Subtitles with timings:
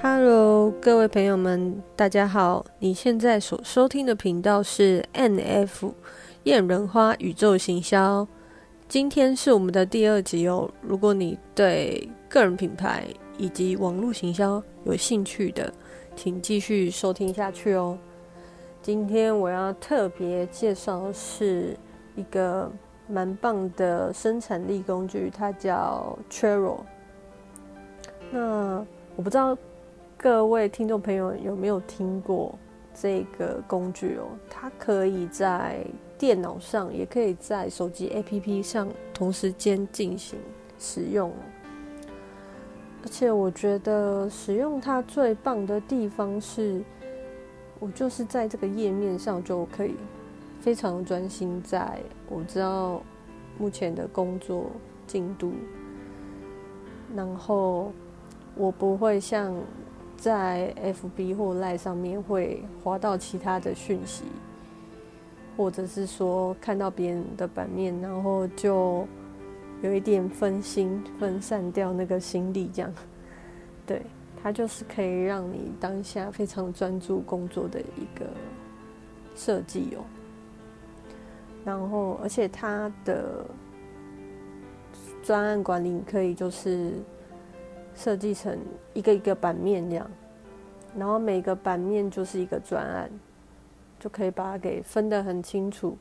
[0.00, 2.64] Hello，各位朋友们，大家好！
[2.78, 5.92] 你现在所收听的频道是 NF
[6.44, 8.26] 艳人花宇宙行销。
[8.86, 10.70] 今天是我们的第二集哦。
[10.82, 13.08] 如果你对个人品牌
[13.38, 15.72] 以及网络行销有兴趣的，
[16.14, 17.98] 请继续收听下去哦。
[18.80, 21.76] 今天我要特别介绍是
[22.14, 22.70] 一个
[23.08, 26.78] 蛮棒的生产力工具，它叫 Trello。
[28.30, 28.86] 那
[29.16, 29.58] 我不知道。
[30.20, 32.52] 各位听众朋友，有没有听过
[32.92, 34.26] 这个工具哦？
[34.50, 35.86] 它可以在
[36.18, 40.36] 电脑上，也可以在手机 APP 上同时间进行
[40.76, 41.32] 使用。
[43.04, 46.82] 而且我觉得使用它最棒的地方是，
[47.78, 49.94] 我就是在这个页面上就可以
[50.58, 51.96] 非常专心，在
[52.28, 53.00] 我知道
[53.56, 54.66] 目前的工作
[55.06, 55.52] 进度，
[57.14, 57.92] 然后
[58.56, 59.54] 我不会像。
[60.18, 64.24] 在 FB 或 Line 上面会滑到其他的讯息，
[65.56, 69.06] 或者是说看到别人的版面，然后就
[69.80, 72.92] 有一点分心、分散掉那个心力，这样。
[73.86, 74.02] 对，
[74.42, 78.26] 它就是可以让你当下非常专注工作的一个
[79.36, 80.02] 设计哦。
[81.64, 83.46] 然后，而且它的
[85.22, 86.94] 专案管理可以就是。
[87.98, 88.56] 设计成
[88.94, 90.08] 一个一个版面这样，
[90.96, 93.10] 然后每个版面就是一个专案，
[93.98, 95.98] 就可以把它给分得很清楚。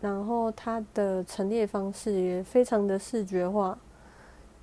[0.00, 3.78] 然后它的陈列方式也非常的视觉化，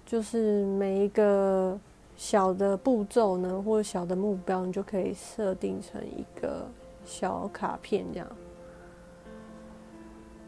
[0.06, 1.80] 就是每一个
[2.18, 6.68] 小的步骤呢，或者小的目标，你就可以设定成一个
[7.06, 8.28] 小卡片这样。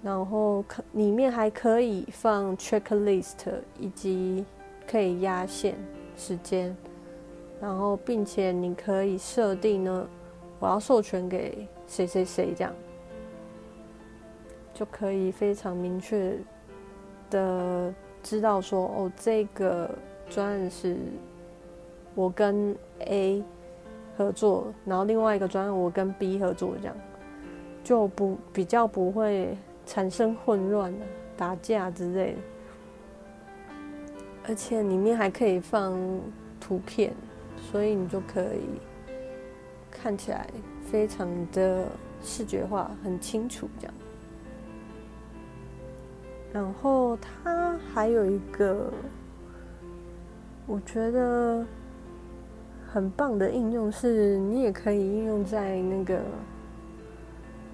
[0.04, 3.46] 然后可里面还可以放 checklist
[3.80, 4.46] 以及。
[4.90, 5.76] 可以压线
[6.16, 6.76] 时间，
[7.60, 10.08] 然后并且你可以设定呢，
[10.60, 12.74] 我要授权给谁谁谁这样，
[14.74, 16.38] 就可以非常明确
[17.30, 17.94] 的
[18.24, 19.90] 知道说哦，这个
[20.30, 20.98] 专案是
[22.16, 23.44] 我跟 A
[24.18, 26.96] 合作，然后另外一个专案我跟 B 合作，这样
[27.84, 29.56] 就不比较不会
[29.86, 30.94] 产生混乱
[31.36, 32.40] 打架之类的。
[34.48, 35.94] 而且里面还可以放
[36.60, 37.14] 图片，
[37.58, 38.80] 所以你就可以
[39.92, 40.48] 看起来
[40.90, 41.86] 非常的
[42.22, 43.94] 视觉化，很清楚这样。
[46.54, 48.92] 然后它还有一个
[50.66, 51.66] 我觉得
[52.88, 56.22] 很棒的应用，是你也可以应用在那个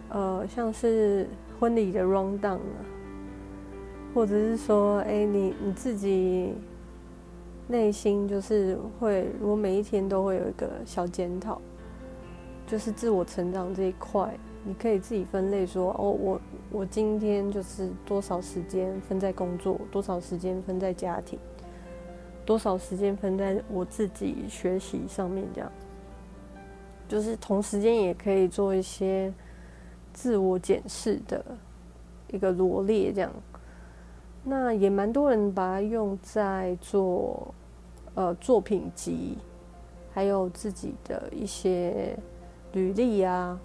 [0.09, 1.29] 呃，像是
[1.59, 2.81] 婚礼的 rundown 啊。
[4.13, 6.53] 或者是说，哎，你你自己
[7.67, 11.59] 内心就是会，我每一天都会有一个小检讨，
[12.67, 16.41] 就是自我成长这一块，你可以自己分类说，哦，我
[16.71, 21.39] 我今天就是多少时间分在工作，多少时间分在家庭，
[22.45, 25.71] 多少时间分在我自己学习上面，这样，
[27.07, 29.33] 就是同时间也可以做一些
[30.13, 31.43] 自我检视的
[32.31, 33.31] 一个罗列，这样。
[34.45, 37.53] 那也蛮多人把它用在做，
[38.13, 39.37] 呃，作品集，
[40.11, 42.17] 还有自己的一些
[42.73, 43.57] 履历啊。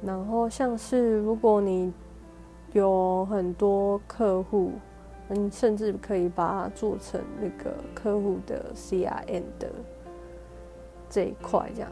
[0.00, 1.92] 然后像是如果你
[2.72, 4.70] 有很多客户，
[5.28, 9.68] 你甚至可以把它做成那个客户的 CRM 的
[11.10, 11.90] 这一块，这样。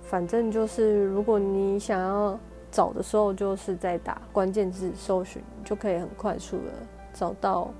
[0.00, 2.38] 反正就是如果你想要。
[2.70, 6.72] 找的时候就是在打关键字搜寻，就可以很快速的
[7.12, 7.70] 找到，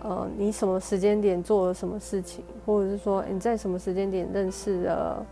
[0.00, 5.26] 呃，你什么时间点做了什么事情，或者是说你在什么时间点认识了，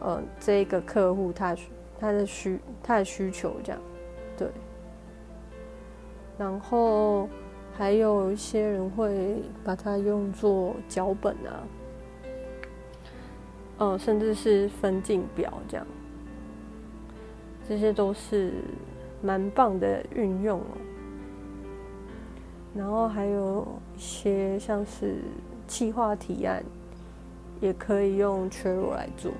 [0.00, 1.56] 呃，这个客户他
[2.00, 3.80] 他的需他的需求这样，
[4.36, 4.48] 对。
[6.38, 7.28] 然后
[7.76, 11.62] 还有一些人会把它用作脚本啊，
[13.78, 15.86] 呃，甚至是分镜表这样。
[17.68, 18.52] 这些都是
[19.22, 20.76] 蛮棒的运用哦，
[22.74, 23.66] 然后还有
[23.96, 25.16] 一些像是
[25.66, 26.62] 企划提案，
[27.60, 29.32] 也可以用 Trello 来做，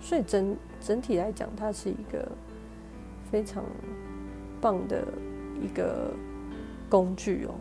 [0.00, 2.26] 所以整整体来讲，它是一个
[3.30, 3.62] 非常
[4.60, 5.04] 棒的
[5.60, 6.12] 一个
[6.88, 7.54] 工具哦。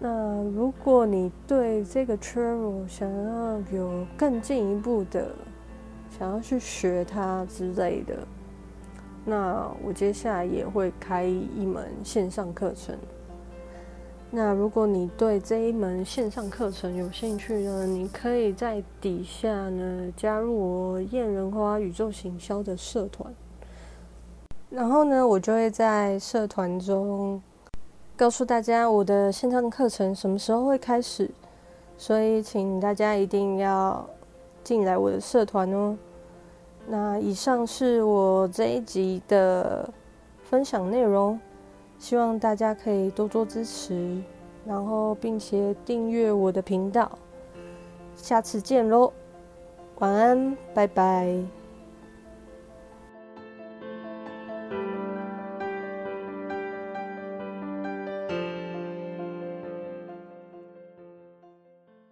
[0.00, 5.32] 那如果你对这个 Trello 想要有更进一步的，
[6.18, 8.16] 想要去学它之类的，
[9.24, 12.96] 那我接下来也会开一门线上课程，
[14.30, 23.34] 那如果你对这一门线上课程有兴趣呢，你可以在底下呢加入我艳人花宇宙行销的社团，
[24.70, 27.42] 然后呢，我就会在社团中
[28.16, 31.30] 告诉大家我的线上课程什么时候会开始，
[31.96, 34.08] 所以请大家一定要
[34.62, 35.96] 进来我的社团哦。
[36.86, 39.88] 那以上是我这一集的
[40.42, 41.38] 分享内容。
[41.98, 44.20] 希望大家可以多多支持，
[44.66, 47.08] 然后并且订阅我的频道。
[48.16, 49.12] 下次见喽，
[50.00, 51.61] 晚安，拜拜。